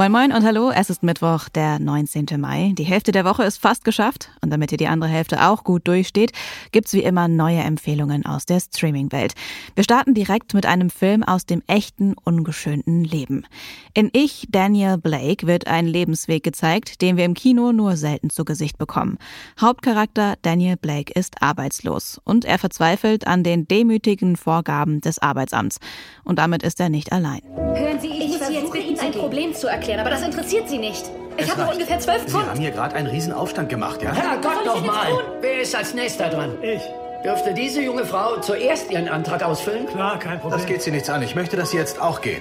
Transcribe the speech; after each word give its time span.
Moin 0.00 0.12
Moin 0.12 0.32
und 0.32 0.46
hallo, 0.46 0.70
es 0.70 0.88
ist 0.88 1.02
Mittwoch, 1.02 1.50
der 1.50 1.78
19. 1.78 2.24
Mai. 2.38 2.72
Die 2.72 2.84
Hälfte 2.84 3.12
der 3.12 3.26
Woche 3.26 3.44
ist 3.44 3.60
fast 3.60 3.84
geschafft 3.84 4.30
und 4.40 4.48
damit 4.48 4.72
ihr 4.72 4.78
die 4.78 4.86
andere 4.86 5.10
Hälfte 5.10 5.46
auch 5.46 5.62
gut 5.62 5.86
durchsteht, 5.86 6.32
gibt's 6.72 6.94
wie 6.94 7.02
immer 7.02 7.28
neue 7.28 7.58
Empfehlungen 7.58 8.24
aus 8.24 8.46
der 8.46 8.60
Streaming-Welt. 8.60 9.34
Wir 9.74 9.84
starten 9.84 10.14
direkt 10.14 10.54
mit 10.54 10.64
einem 10.64 10.88
Film 10.88 11.22
aus 11.22 11.44
dem 11.44 11.62
echten, 11.66 12.14
ungeschönten 12.14 13.04
Leben. 13.04 13.44
In 13.92 14.08
Ich, 14.14 14.46
Daniel 14.48 14.96
Blake, 14.96 15.46
wird 15.46 15.66
ein 15.66 15.86
Lebensweg 15.86 16.42
gezeigt, 16.44 17.02
den 17.02 17.18
wir 17.18 17.26
im 17.26 17.34
Kino 17.34 17.72
nur 17.72 17.98
selten 17.98 18.30
zu 18.30 18.46
Gesicht 18.46 18.78
bekommen. 18.78 19.18
Hauptcharakter 19.60 20.36
Daniel 20.40 20.78
Blake 20.78 21.12
ist 21.12 21.42
arbeitslos 21.42 22.18
und 22.24 22.46
er 22.46 22.58
verzweifelt 22.58 23.26
an 23.26 23.42
den 23.42 23.68
demütigen 23.68 24.36
Vorgaben 24.36 25.02
des 25.02 25.18
Arbeitsamts. 25.18 25.78
Und 26.24 26.38
damit 26.38 26.62
ist 26.62 26.80
er 26.80 26.88
nicht 26.88 27.12
allein. 27.12 27.42
Hören 27.44 28.00
Sie, 28.00 28.08
ich, 28.08 28.28
muss 28.28 28.46
Sie 28.46 28.54
jetzt 28.54 28.72
bitten, 28.72 28.96
ein 29.00 29.12
Problem 29.12 29.54
zu 29.54 29.66
erklären, 29.68 30.00
aber 30.00 30.10
das 30.10 30.22
interessiert 30.22 30.68
Sie 30.68 30.78
nicht. 30.78 31.04
Ich 31.36 31.50
habe 31.50 31.62
noch 31.62 31.72
ungefähr 31.72 31.98
zwölf 32.00 32.22
Sie 32.26 32.30
Pfund. 32.32 32.48
haben 32.48 32.60
hier 32.60 32.70
gerade 32.70 32.94
einen 32.96 33.06
riesen 33.06 33.32
Aufstand 33.32 33.68
gemacht, 33.68 34.02
ja? 34.02 34.12
Herrgott 34.12 34.64
doch 34.66 34.84
mal! 34.84 35.08
Wer 35.40 35.62
ist 35.62 35.74
als 35.74 35.94
nächster 35.94 36.28
dran? 36.28 36.54
Ich. 36.62 36.82
Dürfte 37.24 37.52
diese 37.52 37.82
junge 37.82 38.04
Frau 38.06 38.38
zuerst 38.40 38.90
ihren 38.90 39.08
Antrag 39.08 39.42
ausfüllen? 39.42 39.86
Klar, 39.86 40.18
kein 40.18 40.40
Problem. 40.40 40.58
Das 40.58 40.66
geht 40.66 40.80
Sie 40.82 40.90
nichts 40.90 41.10
an. 41.10 41.22
Ich 41.22 41.34
möchte, 41.34 41.56
dass 41.56 41.70
Sie 41.70 41.76
jetzt 41.76 42.00
auch 42.00 42.22
gehen. 42.22 42.40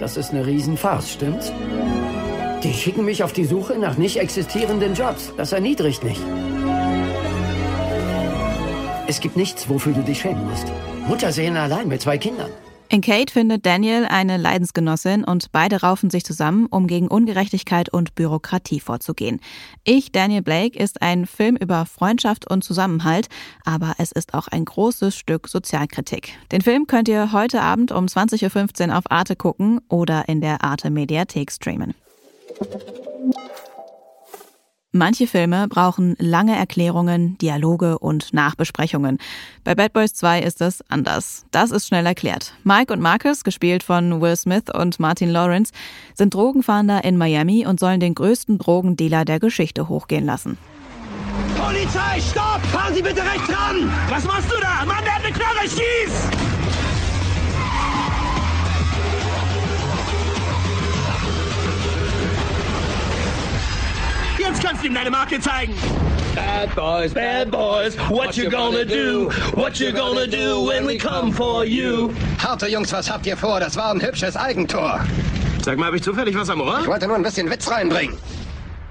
Das 0.00 0.16
ist 0.16 0.30
eine 0.30 0.44
Riesenfarce, 0.44 1.10
stimmt's? 1.12 1.52
Die 2.64 2.74
schicken 2.74 3.04
mich 3.04 3.22
auf 3.22 3.32
die 3.32 3.44
Suche 3.44 3.78
nach 3.78 3.96
nicht 3.96 4.18
existierenden 4.18 4.94
Jobs. 4.94 5.32
Das 5.36 5.52
erniedrigt 5.52 6.02
mich. 6.02 6.18
Es 9.06 9.20
gibt 9.20 9.36
nichts, 9.36 9.68
wofür 9.68 9.92
du 9.92 10.02
dich 10.02 10.20
schämen 10.20 10.48
musst. 10.48 10.66
Mutter 11.06 11.32
sehen 11.32 11.56
allein 11.56 11.88
mit 11.88 12.02
zwei 12.02 12.18
Kindern. 12.18 12.50
In 12.92 13.02
Kate 13.02 13.32
findet 13.32 13.64
Daniel 13.66 14.04
eine 14.04 14.36
Leidensgenossin 14.36 15.22
und 15.22 15.52
beide 15.52 15.82
raufen 15.82 16.10
sich 16.10 16.24
zusammen, 16.24 16.66
um 16.66 16.88
gegen 16.88 17.06
Ungerechtigkeit 17.06 17.88
und 17.88 18.16
Bürokratie 18.16 18.80
vorzugehen. 18.80 19.40
Ich, 19.84 20.10
Daniel 20.10 20.42
Blake, 20.42 20.76
ist 20.76 21.00
ein 21.00 21.26
Film 21.26 21.54
über 21.54 21.86
Freundschaft 21.86 22.50
und 22.50 22.64
Zusammenhalt, 22.64 23.28
aber 23.64 23.94
es 23.98 24.10
ist 24.10 24.34
auch 24.34 24.48
ein 24.48 24.64
großes 24.64 25.14
Stück 25.14 25.46
Sozialkritik. 25.46 26.32
Den 26.50 26.62
Film 26.62 26.88
könnt 26.88 27.06
ihr 27.06 27.30
heute 27.30 27.62
Abend 27.62 27.92
um 27.92 28.06
20.15 28.06 28.88
Uhr 28.88 28.98
auf 28.98 29.08
Arte 29.08 29.36
gucken 29.36 29.80
oder 29.88 30.28
in 30.28 30.40
der 30.40 30.64
Arte 30.64 30.90
Mediathek 30.90 31.52
streamen. 31.52 31.94
Manche 34.92 35.28
Filme 35.28 35.68
brauchen 35.68 36.16
lange 36.18 36.56
Erklärungen, 36.56 37.38
Dialoge 37.38 38.00
und 38.00 38.34
Nachbesprechungen. 38.34 39.18
Bei 39.62 39.76
Bad 39.76 39.92
Boys 39.92 40.14
2 40.14 40.40
ist 40.40 40.60
es 40.60 40.82
anders. 40.88 41.44
Das 41.52 41.70
ist 41.70 41.86
schnell 41.86 42.04
erklärt. 42.06 42.54
Mike 42.64 42.92
und 42.92 43.00
Marcus, 43.00 43.44
gespielt 43.44 43.84
von 43.84 44.20
Will 44.20 44.34
Smith 44.34 44.64
und 44.74 44.98
Martin 44.98 45.30
Lawrence, 45.30 45.72
sind 46.14 46.34
Drogenfahnder 46.34 47.04
in 47.04 47.16
Miami 47.16 47.66
und 47.66 47.78
sollen 47.78 48.00
den 48.00 48.16
größten 48.16 48.58
Drogendealer 48.58 49.24
der 49.24 49.38
Geschichte 49.38 49.88
hochgehen 49.88 50.26
lassen. 50.26 50.58
Polizei, 51.56 52.20
stopp! 52.20 52.60
Fahren 52.72 52.92
Sie 52.92 53.02
bitte 53.02 53.22
rechts 53.22 53.48
ran! 53.48 53.92
Was 54.08 54.24
machst 54.24 54.50
du 54.50 54.60
da? 54.60 54.84
Mann, 54.86 55.04
der 55.04 55.14
hat 55.14 55.24
eine 55.24 55.32
Knarre, 55.32 55.68
schieß! 55.68 56.59
Du 64.80 64.86
ihm 64.86 64.94
deine 64.94 65.10
Marke 65.10 65.38
zeigen. 65.40 65.74
Bad 66.34 66.74
boys, 66.74 67.12
bad 67.12 67.50
boys, 67.50 67.96
what 68.08 68.34
you 68.36 68.48
gonna 68.48 68.84
do? 68.84 69.30
What 69.54 69.78
you 69.78 69.92
gonna 69.92 70.26
do 70.26 70.66
when 70.66 70.86
we 70.86 70.96
come 70.96 71.32
for 71.32 71.66
you? 71.66 72.14
Harte 72.38 72.66
Jungs, 72.66 72.90
was 72.92 73.10
habt 73.10 73.26
ihr 73.26 73.36
vor? 73.36 73.60
Das 73.60 73.76
war 73.76 73.90
ein 73.90 74.00
hübsches 74.00 74.36
Eigentor. 74.36 75.00
Sag 75.62 75.76
mal, 75.76 75.86
habe 75.86 75.96
ich 75.98 76.02
zufällig 76.02 76.34
was 76.34 76.48
am 76.48 76.62
Ohr? 76.62 76.78
Ich 76.80 76.86
wollte 76.86 77.06
nur 77.06 77.16
ein 77.16 77.22
bisschen 77.22 77.50
Witz 77.50 77.70
reinbringen. 77.70 78.16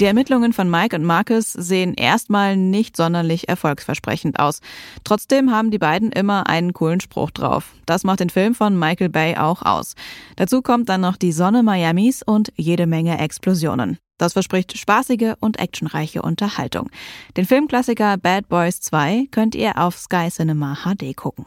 Die 0.00 0.06
Ermittlungen 0.06 0.54
von 0.54 0.70
Mike 0.70 0.96
und 0.96 1.04
Marcus 1.04 1.52
sehen 1.52 1.92
erstmal 1.92 2.56
nicht 2.56 2.96
sonderlich 2.96 3.50
erfolgsversprechend 3.50 4.38
aus. 4.38 4.60
Trotzdem 5.04 5.50
haben 5.50 5.70
die 5.70 5.78
beiden 5.78 6.10
immer 6.10 6.46
einen 6.48 6.72
coolen 6.72 7.00
Spruch 7.00 7.30
drauf. 7.30 7.74
Das 7.84 8.02
macht 8.02 8.20
den 8.20 8.30
Film 8.30 8.54
von 8.54 8.78
Michael 8.78 9.10
Bay 9.10 9.36
auch 9.36 9.60
aus. 9.60 9.94
Dazu 10.36 10.62
kommt 10.62 10.88
dann 10.88 11.02
noch 11.02 11.18
die 11.18 11.32
Sonne 11.32 11.62
Miamis 11.62 12.22
und 12.22 12.50
jede 12.56 12.86
Menge 12.86 13.18
Explosionen. 13.18 13.98
Das 14.16 14.32
verspricht 14.32 14.78
spaßige 14.78 15.34
und 15.38 15.58
actionreiche 15.58 16.22
Unterhaltung. 16.22 16.88
Den 17.36 17.44
Filmklassiker 17.44 18.16
Bad 18.16 18.48
Boys 18.48 18.80
2 18.80 19.28
könnt 19.30 19.54
ihr 19.54 19.76
auf 19.76 19.98
Sky 19.98 20.30
Cinema 20.30 20.78
HD 20.82 21.14
gucken. 21.14 21.44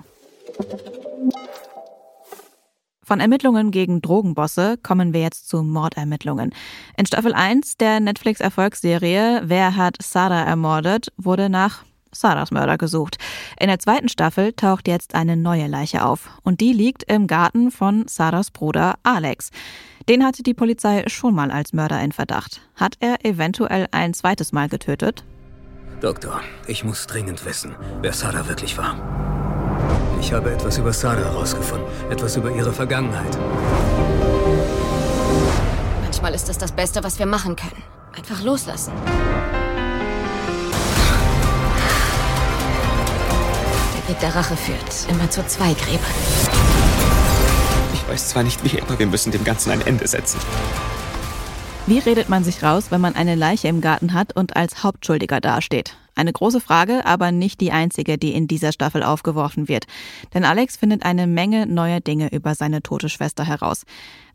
Von 3.04 3.20
Ermittlungen 3.20 3.72
gegen 3.72 4.02
Drogenbosse 4.02 4.78
kommen 4.82 5.14
wir 5.14 5.22
jetzt 5.22 5.50
zu 5.50 5.62
Mordermittlungen. 5.62 6.54
In 6.98 7.06
Staffel 7.06 7.34
1 7.34 7.78
der 7.78 8.00
Netflix-Erfolgsserie 8.00 9.42
Wer 9.44 9.76
hat 9.76 9.98
Sarah 10.02 10.44
ermordet, 10.44 11.12
wurde 11.18 11.50
nach 11.50 11.84
Sarahs 12.14 12.52
Mörder 12.52 12.78
gesucht. 12.78 13.18
In 13.60 13.68
der 13.68 13.80
zweiten 13.80 14.08
Staffel 14.08 14.54
taucht 14.54 14.88
jetzt 14.88 15.16
eine 15.16 15.36
neue 15.36 15.68
Leiche 15.68 16.06
auf. 16.06 16.30
Und 16.44 16.62
die 16.62 16.72
liegt 16.72 17.04
im 17.12 17.28
Garten 17.28 17.72
von 17.72 18.08
Sarahs 18.08 18.52
Bruder 18.52 18.96
Alex. 19.04 19.50
Den 20.08 20.24
hatte 20.24 20.44
die 20.44 20.54
Polizei 20.54 21.04
schon 21.08 21.34
mal 21.34 21.52
als 21.52 21.74
Mörder 21.74 22.02
in 22.02 22.12
Verdacht. 22.12 22.62
Hat 22.76 22.96
er 23.00 23.26
eventuell 23.26 23.88
ein 23.92 24.14
zweites 24.14 24.52
Mal 24.52 24.70
getötet? 24.70 25.24
Doktor, 26.02 26.42
ich 26.68 26.84
muss 26.84 27.08
dringend 27.08 27.46
wissen, 27.46 27.76
wer 28.02 28.14
Sarah 28.14 28.48
wirklich 28.48 28.78
war. 28.78 29.33
Ich 30.24 30.32
habe 30.32 30.54
etwas 30.54 30.78
über 30.78 30.94
Sarah 30.94 31.18
herausgefunden, 31.18 31.86
etwas 32.10 32.38
über 32.38 32.50
ihre 32.50 32.72
Vergangenheit. 32.72 33.38
Manchmal 36.02 36.34
ist 36.34 36.48
das 36.48 36.58
das 36.58 36.72
Beste, 36.72 37.04
was 37.04 37.20
wir 37.20 37.26
machen 37.26 37.58
können. 37.58 37.84
Einfach 38.16 38.42
loslassen. 38.42 38.94
Der 43.98 44.10
Weg 44.10 44.20
der 44.22 44.34
Rache 44.34 44.56
führt 44.56 45.12
immer 45.12 45.30
zu 45.30 45.46
zwei 45.46 45.74
Gräbern. 45.74 46.00
Ich 47.94 48.08
weiß 48.08 48.30
zwar 48.30 48.44
nicht 48.44 48.64
wie, 48.64 48.82
aber 48.82 48.98
wir 48.98 49.08
müssen 49.08 49.34
dem 49.34 49.44
Ganzen 49.44 49.72
ein 49.72 49.86
Ende 49.86 50.08
setzen. 50.08 50.40
Wie 51.86 52.00
redet 52.00 52.30
man 52.30 52.46
sich 52.46 52.64
raus, 52.64 52.86
wenn 52.92 53.02
man 53.02 53.16
eine 53.16 53.36
Leiche 53.36 53.68
im 53.68 53.82
Garten 53.82 54.14
hat 54.14 54.34
und 54.38 54.56
als 54.56 54.84
Hauptschuldiger 54.84 55.42
dasteht? 55.42 55.98
Eine 56.16 56.34
große 56.34 56.62
Frage, 56.62 57.06
aber 57.06 57.32
nicht 57.32 57.60
die 57.62 57.72
einzige, 57.72 58.18
die 58.18 58.34
in 58.34 58.48
dieser 58.48 58.72
Staffel 58.72 59.04
aufgeworfen 59.04 59.68
wird. 59.68 59.86
Denn 60.34 60.46
Alex 60.46 60.78
findet 60.78 61.04
eine 61.04 61.28
Menge 61.28 61.66
neuer 61.66 62.00
Dinge 62.00 62.32
über 62.32 62.56
seine 62.56 62.84
tote 62.84 63.10
Schwester 63.10 63.44
heraus. 63.44 63.84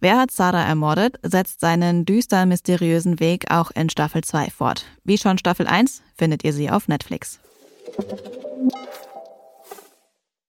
Wer 0.00 0.18
hat 0.18 0.30
Sarah 0.30 0.64
ermordet, 0.64 1.16
setzt 1.22 1.60
seinen 1.60 2.04
düster 2.04 2.46
mysteriösen 2.46 3.20
Weg 3.20 3.50
auch 3.50 3.70
in 3.70 3.90
Staffel 3.90 4.22
2 4.22 4.50
fort. 4.50 4.84
Wie 5.04 5.18
schon 5.18 5.38
Staffel 5.38 5.66
1 5.66 6.02
findet 6.16 6.44
ihr 6.44 6.52
sie 6.52 6.70
auf 6.70 6.88
Netflix. 6.88 7.38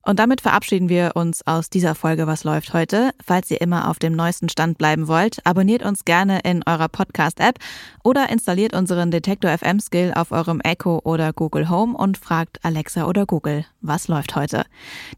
Und 0.10 0.18
damit 0.18 0.42
verabschieden 0.42 0.90
wir 0.90 1.12
uns 1.14 1.46
aus 1.46 1.70
dieser 1.70 1.94
Folge 1.94 2.26
Was 2.26 2.44
läuft 2.44 2.74
heute. 2.74 3.12
Falls 3.24 3.52
ihr 3.52 3.62
immer 3.62 3.88
auf 3.92 4.00
dem 4.00 4.14
neuesten 4.14 4.50
Stand 4.50 4.80
bleiben 4.80 5.08
wollt, 5.08 5.38
abonniert 5.46 5.84
uns 5.84 6.04
gerne 6.04 6.40
in 6.40 6.64
eurer 6.66 6.88
Podcast-App 6.88 7.60
oder 8.04 8.28
installiert 8.32 8.74
unseren 8.74 9.12
Detektor 9.12 9.56
FM 9.56 9.80
Skill 9.80 10.14
auf 10.16 10.32
eurem 10.32 10.62
Echo 10.62 11.00
oder 11.04 11.32
Google 11.32 11.70
Home 11.70 11.96
und 11.96 12.18
fragt 12.18 12.58
Alexa 12.66 13.06
oder 13.06 13.28
Google, 13.28 13.68
was 13.82 14.08
läuft 14.08 14.36
heute? 14.36 14.66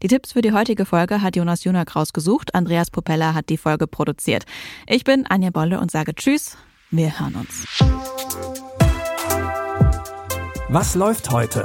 Die 0.02 0.08
Tipps 0.08 0.32
für 0.32 0.42
die 0.42 0.52
heutige 0.52 0.84
Folge 0.84 1.22
hat 1.22 1.36
Jonas 1.36 1.64
Junak 1.64 1.96
rausgesucht. 1.96 2.54
Andreas 2.54 2.90
Popella 2.90 3.32
hat 3.32 3.48
die 3.48 3.56
Folge 3.56 3.86
produziert. 3.86 4.44
Ich 4.86 5.04
bin 5.04 5.24
Anja 5.26 5.48
Bolle 5.48 5.80
und 5.80 5.90
sage 5.90 6.14
Tschüss. 6.14 6.58
Wir 6.90 7.18
hören 7.18 7.36
uns. 7.36 7.66
Was 10.68 10.94
läuft 10.94 11.30
heute? 11.30 11.64